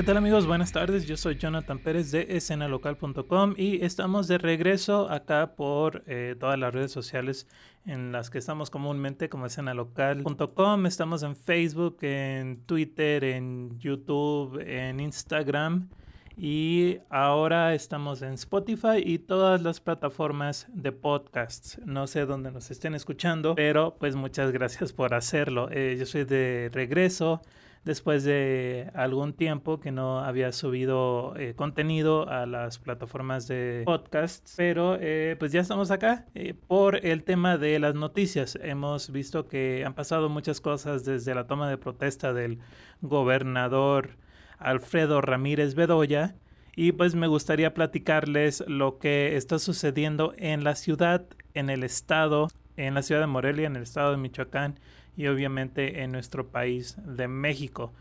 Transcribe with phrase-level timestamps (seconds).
[0.00, 0.46] ¿Qué tal amigos?
[0.46, 6.36] Buenas tardes, yo soy Jonathan Pérez de escenalocal.com y estamos de regreso acá por eh,
[6.40, 7.46] todas las redes sociales
[7.84, 15.00] en las que estamos comúnmente como escenalocal.com, estamos en Facebook, en Twitter, en YouTube, en
[15.00, 15.90] Instagram
[16.34, 21.78] y ahora estamos en Spotify y todas las plataformas de podcasts.
[21.84, 25.68] No sé dónde nos estén escuchando, pero pues muchas gracias por hacerlo.
[25.70, 27.42] Eh, yo soy de regreso
[27.84, 34.54] después de algún tiempo que no había subido eh, contenido a las plataformas de podcasts,
[34.56, 38.58] pero eh, pues ya estamos acá eh, por el tema de las noticias.
[38.62, 42.58] Hemos visto que han pasado muchas cosas desde la toma de protesta del
[43.00, 44.16] gobernador
[44.58, 46.36] Alfredo Ramírez Bedoya.
[46.76, 52.48] Y pues me gustaría platicarles lo que está sucediendo en la ciudad, en el estado,
[52.76, 54.78] en la ciudad de Morelia, en el estado de Michoacán
[55.20, 57.92] y obviamente en nuestro país de México.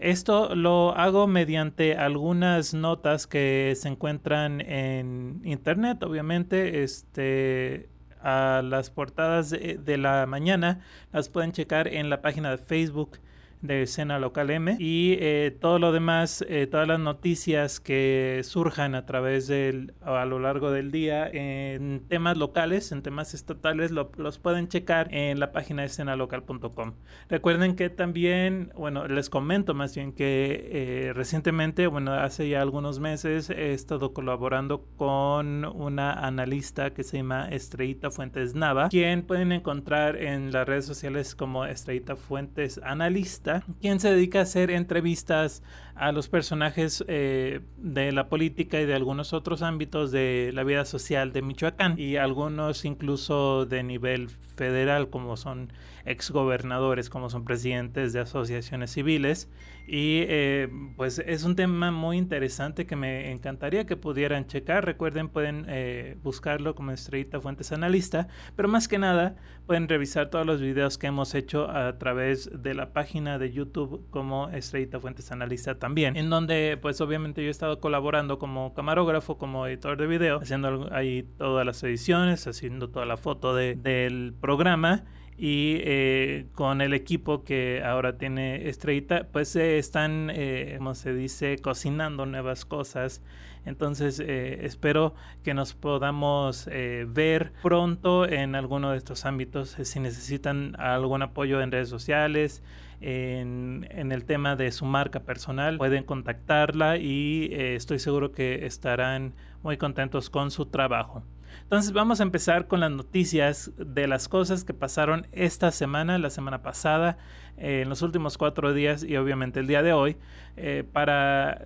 [0.00, 7.88] Esto lo hago mediante algunas notas que se encuentran en internet, obviamente, este
[8.20, 10.80] a las portadas de, de la mañana
[11.12, 13.18] las pueden checar en la página de Facebook
[13.64, 18.94] de escena local M y eh, todo lo demás, eh, todas las noticias que surjan
[18.94, 24.38] a través del, a lo largo del día en temas locales, en temas estatales, los
[24.38, 26.92] pueden checar en la página de escenalocal.com.
[27.30, 33.00] Recuerden que también, bueno, les comento más bien que eh, recientemente, bueno, hace ya algunos
[33.00, 39.52] meses he estado colaborando con una analista que se llama Estrellita Fuentes Nava, quien pueden
[39.52, 45.62] encontrar en las redes sociales como Estrellita Fuentes Analista quien se dedica a hacer entrevistas
[45.94, 50.84] a los personajes eh, de la política y de algunos otros ámbitos de la vida
[50.84, 55.72] social de Michoacán y algunos incluso de nivel federal como son
[56.04, 59.48] exgobernadores, como son presidentes de asociaciones civiles.
[59.86, 64.84] Y eh, pues es un tema muy interesante que me encantaría que pudieran checar.
[64.84, 69.36] Recuerden, pueden eh, buscarlo como Estrellita Fuentes Analista, pero más que nada
[69.66, 74.06] pueden revisar todos los videos que hemos hecho a través de la página de YouTube
[74.10, 79.38] como Estrellita Fuentes Analista también, en donde pues obviamente yo he estado colaborando como camarógrafo,
[79.38, 84.34] como editor de video, haciendo ahí todas las ediciones, haciendo toda la foto de, del
[84.40, 85.04] programa
[85.36, 91.12] y eh, con el equipo que ahora tiene Estrellita, pues se están, eh, como se
[91.12, 93.22] dice, cocinando nuevas cosas.
[93.64, 99.76] Entonces eh, espero que nos podamos ver pronto en alguno de estos ámbitos.
[99.82, 102.62] Si necesitan algún apoyo en redes sociales,
[103.00, 109.76] en, el tema de su marca personal, pueden contactarla y estoy seguro que estarán muy
[109.76, 111.22] contentos con su trabajo.
[111.62, 116.30] Entonces vamos a empezar con las noticias de las cosas que pasaron esta semana, la
[116.30, 117.16] semana pasada,
[117.56, 120.16] eh, en los últimos cuatro días y obviamente el día de hoy,
[120.56, 121.62] eh, para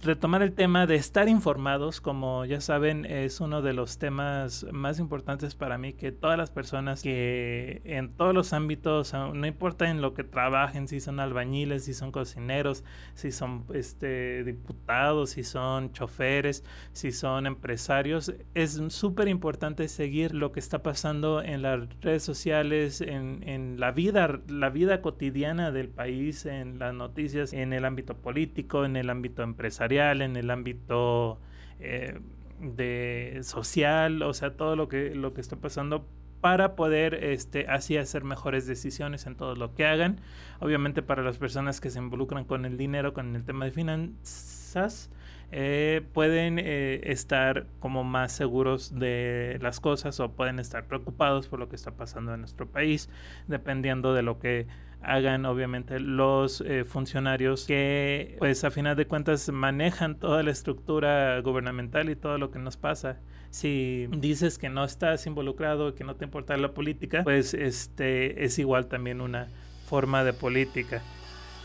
[0.00, 5.00] retomar el tema de estar informados, como ya saben, es uno de los temas más
[5.00, 10.00] importantes para mí que todas las personas que en todos los ámbitos, no importa en
[10.00, 15.92] lo que trabajen, si son albañiles, si son cocineros, si son este, diputados, si son
[15.92, 22.22] choferes, si son empresarios, es súper importante seguir lo que está pasando en las redes
[22.22, 27.84] sociales, en, en la vida, la vida cotidiana del país, en las noticias, en el
[27.84, 31.40] ámbito político, en el ámbito empresarial en el ámbito
[31.80, 32.20] eh,
[32.60, 36.06] de social, o sea, todo lo que, lo que está pasando
[36.40, 40.20] para poder este, así hacer mejores decisiones en todo lo que hagan.
[40.60, 45.10] Obviamente para las personas que se involucran con el dinero, con el tema de finanzas,
[45.50, 51.58] eh, pueden eh, estar como más seguros de las cosas o pueden estar preocupados por
[51.58, 53.08] lo que está pasando en nuestro país,
[53.46, 54.66] dependiendo de lo que
[55.00, 61.40] hagan obviamente los eh, funcionarios que pues a final de cuentas manejan toda la estructura
[61.40, 63.18] gubernamental y todo lo que nos pasa.
[63.50, 68.58] Si dices que no estás involucrado, que no te importa la política, pues este es
[68.58, 69.48] igual también una
[69.86, 71.02] forma de política.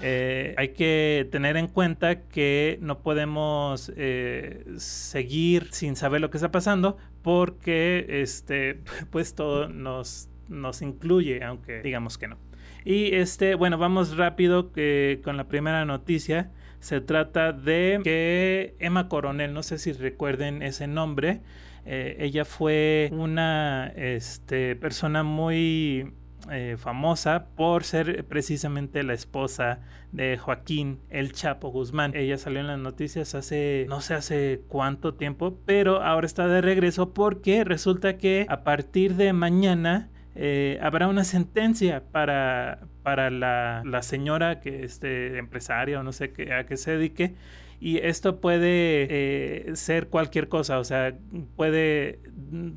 [0.06, 6.36] Eh, hay que tener en cuenta que no podemos eh, seguir sin saber lo que
[6.36, 12.38] está pasando porque este pues todo nos, nos incluye, aunque digamos que no.
[12.84, 16.52] Y este, bueno, vamos rápido eh, con la primera noticia.
[16.82, 21.40] Se trata de que Emma Coronel, no sé si recuerden ese nombre,
[21.86, 26.12] ella fue una este, persona muy
[26.51, 29.80] eh, famosa por ser precisamente la esposa
[30.12, 32.13] de Joaquín El Chapo Guzmán.
[32.16, 36.62] Ella salió en las noticias hace no sé hace cuánto tiempo, pero ahora está de
[36.62, 43.84] regreso porque resulta que a partir de mañana eh, habrá una sentencia para, para la,
[43.86, 47.36] la, señora que este empresaria o no sé qué, a qué se dedique.
[47.84, 51.18] Y esto puede eh, ser cualquier cosa, o sea,
[51.58, 52.22] puede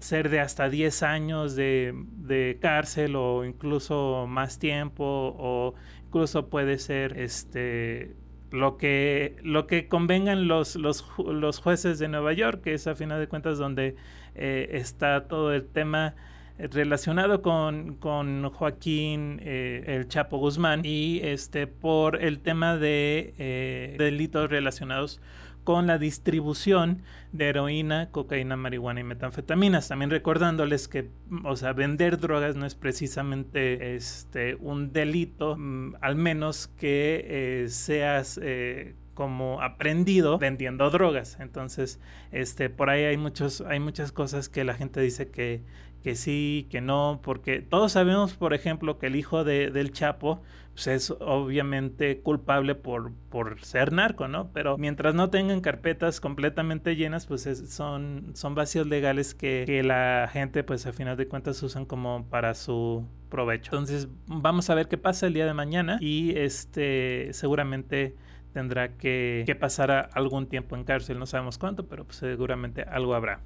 [0.01, 5.05] ser de hasta 10 años de, de, cárcel o incluso más tiempo
[5.39, 5.75] o
[6.07, 8.17] incluso puede ser este
[8.51, 12.97] lo que, lo que convengan los, los, los jueces de Nueva York, que es a
[12.97, 13.95] final de cuentas donde
[14.35, 16.17] eh, está todo el tema
[16.59, 23.97] relacionado con, con Joaquín eh, el Chapo Guzmán y este por el tema de eh,
[23.99, 25.21] delitos relacionados
[25.67, 29.89] con la distribución de heroína, cocaína, marihuana y metanfetaminas.
[29.89, 31.11] También recordándoles que,
[31.45, 37.25] o sea, vender drogas no es precisamente este, un delito, mm, al menos que
[37.65, 41.37] eh, seas eh, como aprendido vendiendo drogas.
[41.41, 41.99] Entonces,
[42.31, 45.63] este, por ahí hay muchos, hay muchas cosas que la gente dice que,
[46.07, 50.41] que sí, que no, porque todos sabemos, por ejemplo, que el hijo de, del Chapo
[50.73, 54.53] pues es obviamente culpable por, por ser narco, ¿no?
[54.53, 60.31] Pero mientras no tengan carpetas completamente llenas, pues son, son vacíos legales que, que, la
[60.33, 63.73] gente, pues a final de cuentas, usan como para su provecho.
[63.73, 68.15] Entonces, vamos a ver qué pasa el día de mañana y este seguramente
[68.53, 73.17] tendrá que, que pasar algún tiempo en cárcel, no sabemos cuánto, pero pues seguramente algo
[73.17, 73.41] habrá.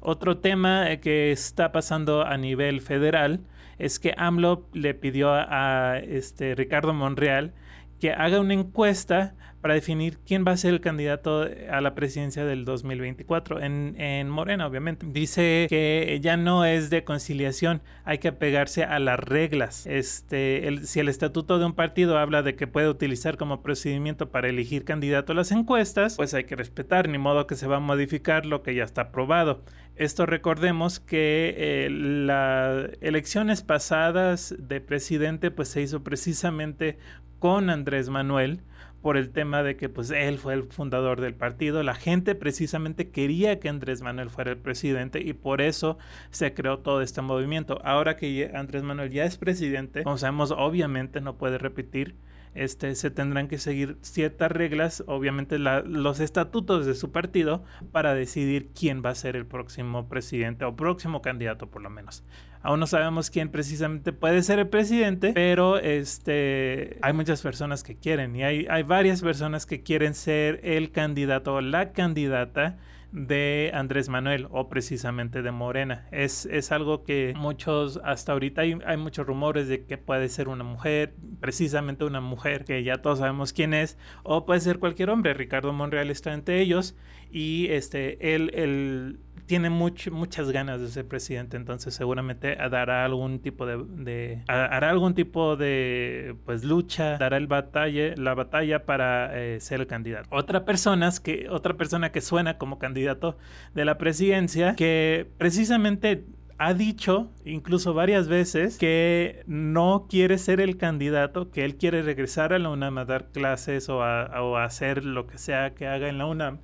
[0.00, 3.40] Otro tema eh, que está pasando a nivel federal
[3.78, 7.52] es que AMLO le pidió a, este Ricardo Monreal
[8.00, 12.44] que haga una encuesta para definir quién va a ser el candidato a la presidencia
[12.44, 15.06] del 2024 en, en Morena, obviamente.
[15.08, 19.86] Dice que ya no es de conciliación, hay que apegarse a las reglas.
[19.86, 24.48] Este, si el estatuto de un partido habla de que puede utilizar como procedimiento para
[24.48, 27.80] elegir candidato a las encuestas, pues hay que respetar, ni modo que se va a
[27.80, 29.64] modificar lo que ya está aprobado.
[29.96, 36.98] Esto recordemos que eh, las elecciones pasadas de presidente pues se hizo precisamente
[37.40, 38.60] con Andrés Manuel
[39.02, 41.82] por el tema de que pues él fue el fundador del partido.
[41.82, 45.98] La gente precisamente quería que Andrés Manuel fuera el presidente y por eso
[46.30, 47.80] se creó todo este movimiento.
[47.84, 52.16] Ahora que Andrés Manuel ya es presidente, como sabemos, obviamente no puede repetir
[52.54, 57.62] este, se tendrán que seguir ciertas reglas, obviamente los estatutos de su partido,
[57.92, 62.24] para decidir quién va a ser el próximo presidente o próximo candidato por lo menos.
[62.62, 67.96] Aún no sabemos quién precisamente puede ser el presidente, pero este, hay muchas personas que
[67.96, 72.78] quieren y hay, hay varias personas que quieren ser el candidato o la candidata
[73.12, 76.06] de Andrés Manuel o precisamente de Morena.
[76.10, 80.48] Es, es algo que muchos, hasta ahorita hay, hay, muchos rumores de que puede ser
[80.48, 85.10] una mujer, precisamente una mujer, que ya todos sabemos quién es, o puede ser cualquier
[85.10, 85.32] hombre.
[85.34, 86.96] Ricardo Monreal está entre ellos
[87.30, 93.64] y este, él, él tiene muchas ganas de ser presidente, entonces seguramente dará algún tipo
[93.64, 99.80] de, hará algún tipo de pues lucha, dará el batalla, la batalla para eh, ser
[99.80, 100.28] el candidato.
[100.30, 103.38] Otra persona que otra persona que suena como candidato
[103.74, 106.26] de la presidencia que precisamente
[106.58, 112.52] ha dicho incluso varias veces que no quiere ser el candidato, que él quiere regresar
[112.52, 116.18] a la UNAM a dar clases o a hacer lo que sea que haga en
[116.18, 116.58] la UNAM,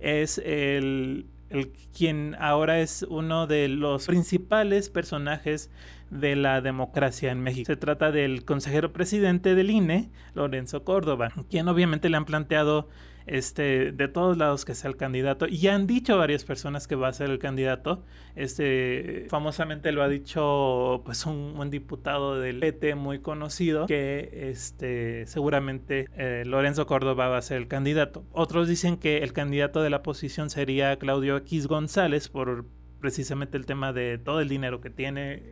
[0.00, 5.70] es el el, quien ahora es uno de los principales personajes
[6.10, 7.66] de la democracia en México.
[7.66, 12.88] Se trata del consejero presidente del INE, Lorenzo Córdoba, quien obviamente le han planteado
[13.28, 15.46] este, de todos lados que sea el candidato.
[15.48, 18.04] Y han dicho varias personas que va a ser el candidato.
[18.34, 26.08] Este, famosamente lo ha dicho pues un, diputado del PT muy conocido que este, seguramente
[26.16, 28.24] eh, Lorenzo Córdoba va a ser el candidato.
[28.32, 32.64] Otros dicen que el candidato de la posición sería Claudio X González por
[33.00, 35.42] precisamente el tema de todo el dinero que tiene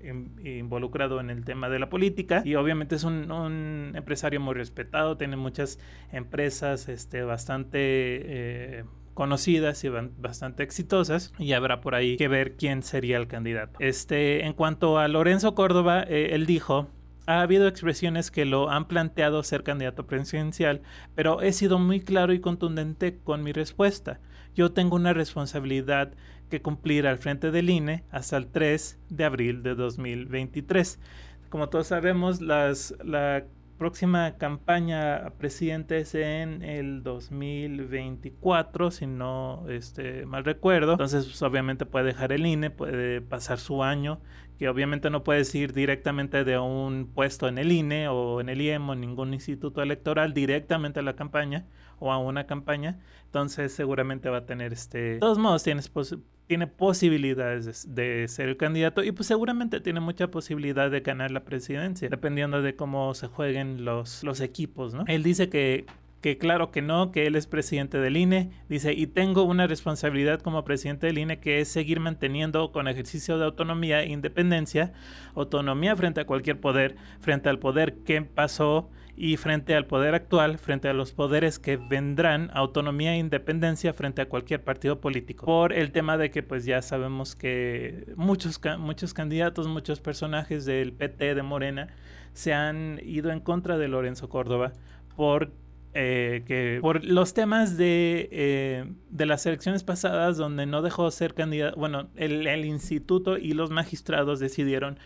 [0.45, 5.37] involucrado en el tema de la política y obviamente es un, empresario muy respetado, tiene
[5.37, 5.79] muchas
[6.13, 7.79] empresas este, bastante...
[7.81, 8.85] Eh,
[9.15, 13.79] conocidas y bastante exitosas y habrá por ahí que ver quién sería el candidato.
[13.81, 16.91] Este, en cuanto a Lorenzo Córdoba, eh, él dijo
[17.27, 20.83] ha habido expresiones que lo han planteado ser candidato presidencial,
[21.15, 24.21] pero he sido muy claro y contundente con mi respuesta.
[24.55, 26.13] Yo tengo una responsabilidad
[26.49, 31.01] que cumplir al frente del INE hasta el 3 de abril de 2023.
[31.51, 33.45] Como todos sabemos, las, la
[33.77, 40.93] próxima campaña presidente es en el 2024, si no este, mal recuerdo.
[40.93, 44.21] Entonces, pues, obviamente puede dejar el INE, puede pasar su año,
[44.59, 48.61] que obviamente no puedes ir directamente de un puesto en el INE o en el
[48.61, 51.67] IEM o en ningún instituto electoral directamente a la campaña
[51.99, 54.99] o a una campaña, entonces seguramente va a tener este...
[54.99, 55.91] De todos modos, tienes
[56.47, 61.45] tiene posibilidades de, ser el candidato y pues seguramente tiene mucha posibilidad de ganar la
[61.45, 65.05] presidencia, dependiendo de cómo se jueguen los, los equipos, ¿no?
[65.09, 65.87] Él dice que
[66.27, 70.41] que claro que no, que él es presidente del INE, dice, y tengo una responsabilidad
[70.41, 74.93] como presidente del INE que es seguir manteniendo con ejercicio de autonomía e independencia,
[75.37, 80.59] autonomía frente a cualquier poder, frente al poder que pasó y frente al poder actual,
[80.59, 85.47] frente a los poderes que vendrán, autonomía e independencia frente a cualquier partido político.
[85.47, 90.93] Por el tema de que pues ya sabemos que muchos, muchos candidatos, muchos personajes del
[90.93, 91.87] PT de Morena
[92.33, 94.73] se han ido en contra de Lorenzo Córdoba
[95.15, 95.53] por
[95.95, 101.35] eh, que por los temas de, eh, de las elecciones pasadas donde no dejó ser
[101.35, 104.99] candidato, bueno, el, instituto y los magistrados decidieron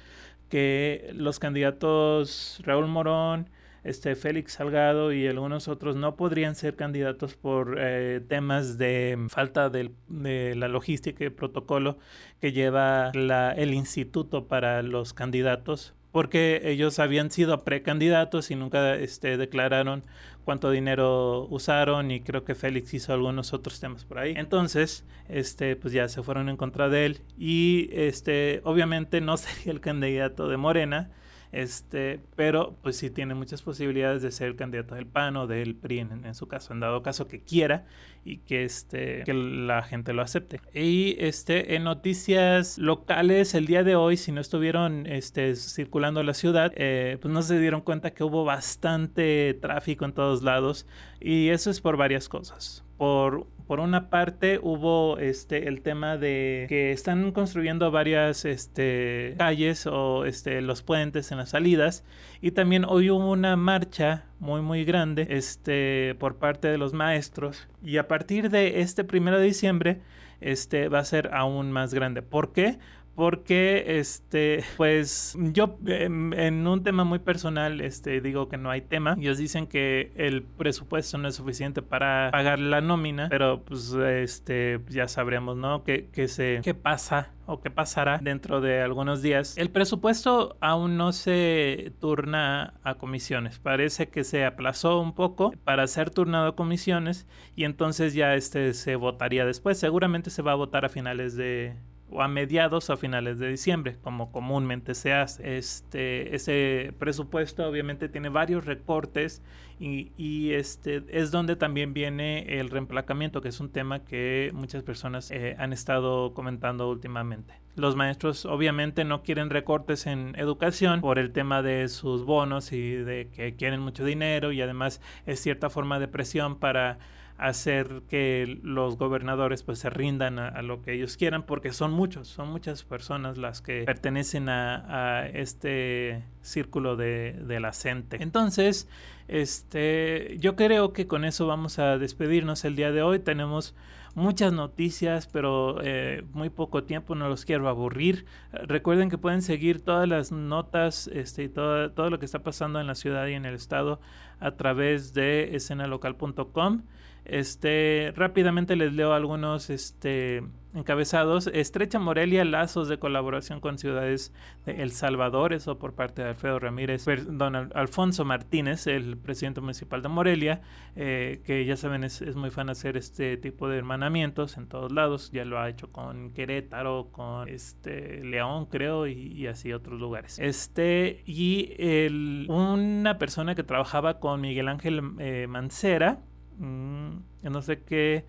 [0.49, 3.51] que los candidatos Raúl Morón,
[3.85, 9.71] este Félix Salgado y algunos otros no podrían ser candidatos por eh, temas de falta
[9.71, 11.99] de, la logística y protocolo
[12.41, 18.95] que lleva la, el instituto para los candidatos porque ellos habían sido precandidatos y nunca
[18.97, 20.05] este, declararon
[20.45, 24.35] cuánto dinero usaron y creo que Félix hizo algunos otros temas por ahí.
[24.37, 29.73] Entonces, este, pues ya se fueron en contra de él y este, obviamente no sería
[29.73, 31.11] el candidato de Morena,
[31.53, 36.01] este, pero pues sí tiene muchas posibilidades de ser candidato del PAN o del PRI
[36.01, 37.87] en, su caso, en dado caso que quiera
[38.25, 40.61] y que este que la gente lo acepte.
[40.73, 46.35] Y este en noticias locales el día de hoy, si no estuvieron este, circulando la
[46.35, 50.87] ciudad, eh, pues no se dieron cuenta que hubo bastante tráfico en todos lados
[51.21, 52.85] y eso es por varias cosas.
[52.97, 59.87] Por por una parte hubo este el tema de que están construyendo varias este, calles
[59.87, 62.03] o este, los puentes en las salidas
[62.41, 67.69] y también hoy hubo una marcha muy muy grande este, por parte de los maestros
[67.81, 70.01] y a partir de este primero de diciembre
[70.41, 72.23] este, va a ser aún más grande.
[72.23, 72.79] ¿Por qué?
[73.21, 78.81] Porque este pues yo em, en, un tema muy personal este digo que no hay
[78.81, 83.93] tema ellos dicen que el presupuesto no es suficiente para pagar la nómina pero pues
[83.93, 89.23] este ya sabremos no qué, qué se qué pasa o qué pasará dentro de algunos
[89.23, 89.59] días.
[89.59, 93.59] El presupuesto aún no se turna a comisiones.
[93.59, 98.73] Parece que se aplazó un poco para ser turnado a comisiones y entonces ya este
[98.73, 99.81] se votaría después.
[99.81, 101.75] Seguramente se va a votar a finales de
[102.11, 105.57] o a mediados o a finales de diciembre, como comúnmente se hace.
[105.57, 109.43] Este, ese presupuesto obviamente tiene varios recortes
[109.79, 115.31] y, este, es donde también viene el reemplacamiento, que es un tema que muchas personas
[115.31, 117.55] eh, han estado comentando últimamente.
[117.77, 122.93] Los maestros obviamente no quieren recortes en educación por el tema de sus bonos y
[122.93, 126.99] de que quieren mucho dinero y además es cierta forma de presión para
[127.41, 132.29] hacer que los gobernadores pues se rindan a, lo que ellos quieran porque son muchos,
[132.29, 138.19] son muchas personas las que pertenecen a, este círculo de, de, la gente.
[138.21, 138.89] Entonces,
[139.29, 143.19] este, yo creo que con eso vamos a despedirnos el día de hoy.
[143.21, 143.75] Tenemos
[144.15, 148.27] muchas noticias, pero eh, muy poco tiempo, no los quiero aburrir.
[148.53, 152.81] Recuerden que pueden seguir todas las notas este, y todo, todo lo que está pasando
[152.81, 154.01] en la ciudad y en el estado
[154.41, 156.83] a través de escenalocal.com.
[157.31, 160.43] Este, rápidamente les leo algunos este,
[160.75, 161.47] encabezados.
[161.47, 164.33] Estrecha Morelia lazos de colaboración con ciudades
[164.67, 170.03] de El Salvador, eso por parte de Alfredo Ramírez, don Alfonso Martínez, el presidente municipal
[170.03, 170.61] de Morelia,
[170.97, 174.91] eh, que ya saben es, muy fan de hacer este tipo de hermanamientos en todos
[174.91, 175.31] lados.
[175.31, 180.37] Ya lo ha hecho con Querétaro, con este León, creo, y, así otros lugares.
[180.41, 186.25] Este, y el, una persona que trabajaba con Miguel Ángel eh, Mancera,
[186.61, 188.25] no sé qué.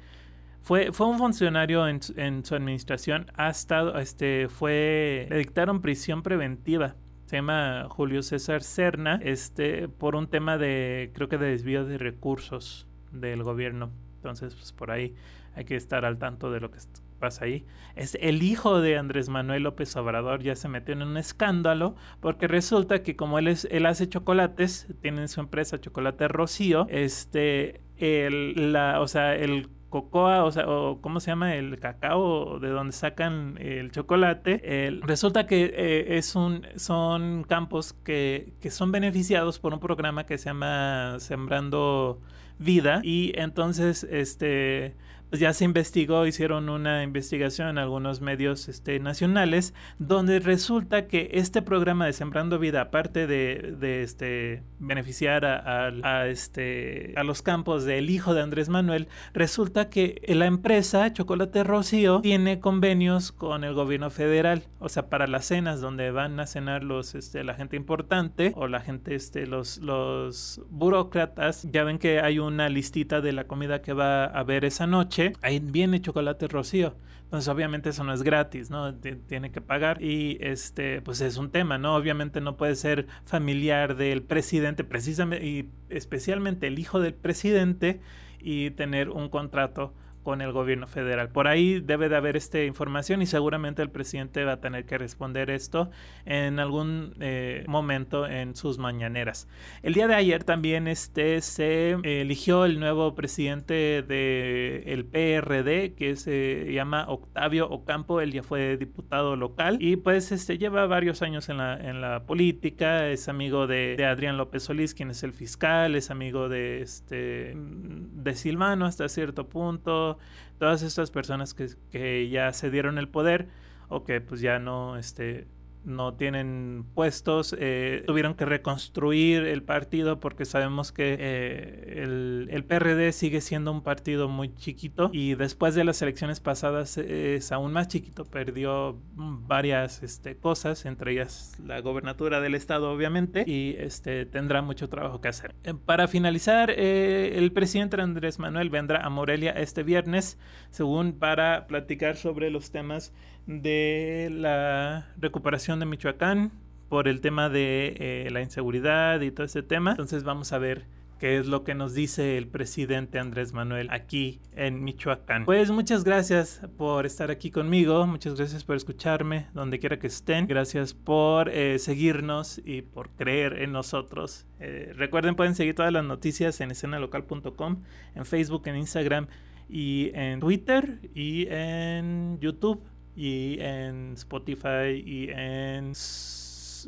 [0.61, 6.21] Fue, fue un funcionario en, en, su administración, ha estado, este, fue, le dictaron prisión
[6.21, 6.95] preventiva.
[7.25, 11.97] Se llama Julio César Serna, este, por un tema de, creo que de desvío de
[11.97, 13.91] recursos del gobierno.
[14.17, 15.15] Entonces, pues por ahí
[15.55, 16.79] hay que estar al tanto de lo que
[17.19, 17.65] pasa ahí.
[17.95, 22.47] Es el hijo de Andrés Manuel López Obrador ya se metió en un escándalo porque
[22.47, 28.73] resulta que como él es, él hace chocolates, tiene su empresa Chocolate Rocío, este, el,
[28.73, 32.93] la, o sea, el cocoa, o sea, o cómo se llama el cacao de donde
[32.93, 39.73] sacan el chocolate, resulta que eh, es un, son campos que, que, son beneficiados por
[39.73, 42.21] un programa que se llama Sembrando
[42.57, 43.01] Vida.
[43.03, 44.95] Y entonces este
[45.31, 51.61] ya se investigó, hicieron una investigación en algunos medios este, nacionales, donde resulta que este
[51.61, 58.09] programa de Sembrando Vida, aparte de, este, beneficiar a, a, este, a los campos del
[58.09, 64.09] hijo de Andrés Manuel, resulta que la empresa Chocolate Rocío tiene convenios con el gobierno
[64.09, 68.51] federal, o sea, para las cenas donde van a cenar los, este, la gente importante
[68.55, 73.45] o la gente, este, los, los burócratas, ya ven que hay una listita de la
[73.45, 76.95] comida que va a haber esa noche ahí viene chocolate rocío.
[77.23, 78.93] Entonces, obviamente eso no es gratis, ¿no?
[78.95, 81.95] tiene que pagar y este, pues es un tema, ¿no?
[81.95, 88.01] Obviamente no puede ser familiar del presidente, precisamente y especialmente el hijo del presidente
[88.41, 91.29] y tener un contrato con el gobierno federal.
[91.29, 94.97] Por ahí debe de haber esta información y seguramente el presidente va a tener que
[94.97, 95.89] responder esto
[96.25, 99.47] en algún eh, momento en sus mañaneras.
[99.83, 106.15] El día de ayer también este, se eligió el nuevo presidente del el PRD que
[106.15, 111.49] se llama Octavio Ocampo, él ya fue diputado local y pues este, lleva varios años
[111.49, 115.33] en la, en la política, es amigo de, de Adrián López Solís, quien es el
[115.33, 120.10] fiscal, es amigo de, este, de Silvano hasta cierto punto
[120.59, 123.47] todas estas personas que, que ya se dieron el poder
[123.89, 125.47] o que pues ya no este,
[125.83, 132.63] no tienen puestos, eh, tuvieron que reconstruir el partido porque sabemos que eh, el, el,
[132.63, 137.73] PRD sigue siendo un partido muy chiquito y después de las elecciones pasadas es aún
[137.73, 144.25] más chiquito, perdió varias este, cosas, entre ellas la gobernatura del estado obviamente y este,
[144.25, 145.55] tendrá mucho trabajo que hacer.
[145.63, 150.37] Eh, para finalizar, el presidente Andrés Manuel vendrá a Morelia este viernes,
[150.69, 153.13] según para platicar sobre los temas
[153.47, 156.51] de la recuperación de Michoacán
[156.89, 159.91] por el tema de eh, la inseguridad y todo ese tema.
[159.91, 160.85] Entonces vamos a ver
[161.21, 165.45] qué es lo que nos dice el presidente Andrés Manuel aquí en Michoacán.
[165.45, 170.47] Pues muchas gracias por estar aquí conmigo, muchas gracias por escucharme donde quiera que estén,
[170.47, 174.47] gracias por eh, seguirnos y por creer en nosotros.
[174.59, 177.83] Eh, recuerden, pueden seguir todas las noticias en escenalocal.com,
[178.15, 179.27] en Facebook, en Instagram
[179.69, 182.81] y en Twitter y en YouTube
[183.15, 185.93] y en Spotify y en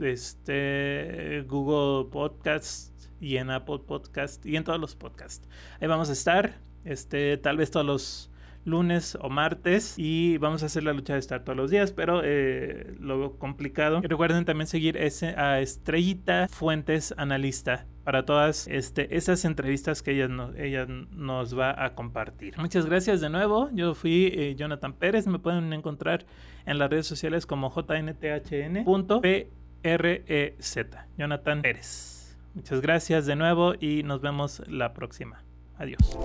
[0.02, 5.48] este Google Podcast y en Apple Podcast y en todos los podcasts.
[5.80, 8.33] Ahí vamos a estar, este, tal vez todos los
[8.66, 12.22] lunes o martes y vamos a hacer la lucha de estar todos los días, pero
[12.24, 14.02] eh, lo complicado.
[14.02, 20.28] recuerden también seguir ese, a Estrellita Fuentes Analista para todas este, esas entrevistas que ella,
[20.58, 22.58] ella nos va a compartir.
[22.58, 23.70] Muchas gracias de nuevo.
[23.74, 25.26] Yo fui eh, Jonathan Pérez.
[25.28, 26.26] Me pueden encontrar
[26.66, 28.86] en las redes sociales como jnthn.prez.
[31.18, 32.38] Jonathan Pérez.
[32.54, 35.44] Muchas gracias de nuevo y nos vemos la próxima.
[35.78, 36.18] Adiós.